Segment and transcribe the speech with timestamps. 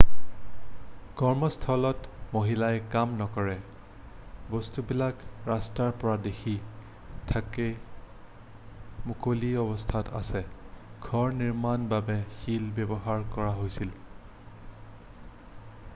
[1.19, 3.57] কৰ্মস্থলত মহিলাই কাম নকৰে
[4.53, 5.19] বস্তুবিলাক
[5.51, 6.53] ৰাস্তাৰ পৰা দেখি
[7.33, 7.71] থকাকৈ
[9.11, 10.43] মুকলি অৱস্থাত আছে
[11.09, 13.93] ঘৰ নিৰ্মাণৰ বাবে শিল ব্যৱহাৰ কৰা হৈছিল